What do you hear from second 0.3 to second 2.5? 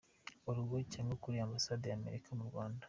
org cyangwa kuri Ambasade y’Amerika mu